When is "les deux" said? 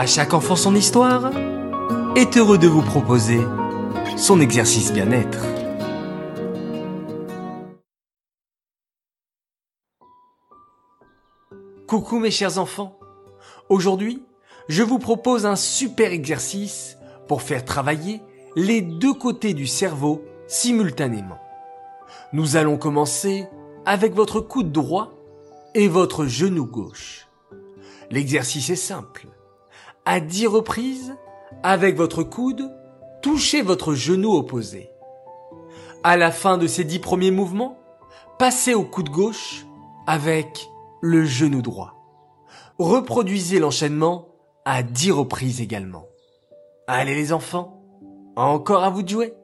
18.54-19.14